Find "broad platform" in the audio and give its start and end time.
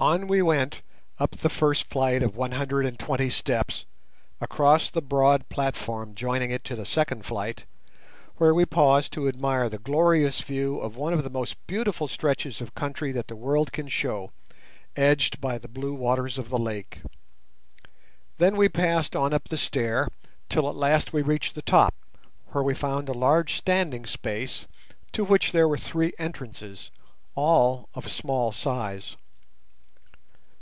5.02-6.14